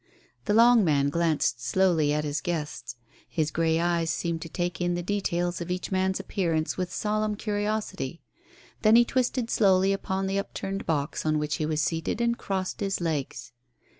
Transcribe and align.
The 0.45 0.55
long 0.55 0.83
man 0.83 1.09
glanced 1.09 1.63
slowly 1.63 2.11
at 2.11 2.23
his 2.23 2.41
guests. 2.41 2.95
His 3.29 3.51
great 3.51 3.77
eyes 3.79 4.09
seemed 4.09 4.41
to 4.41 4.49
take 4.49 4.81
in 4.81 4.95
the 4.95 5.03
details 5.03 5.61
of 5.61 5.69
each 5.69 5.91
man's 5.91 6.19
appearance 6.19 6.75
with 6.75 6.91
solemn 6.91 7.35
curiosity. 7.35 8.23
Then 8.81 8.95
he 8.95 9.05
twisted 9.05 9.51
slowly 9.51 9.93
upon 9.93 10.25
the 10.25 10.39
upturned 10.39 10.87
box 10.87 11.23
on 11.23 11.37
which 11.37 11.57
he 11.57 11.67
was 11.67 11.83
seated 11.83 12.19
and 12.19 12.35
crossed 12.35 12.79
his 12.79 12.99
legs. 12.99 13.51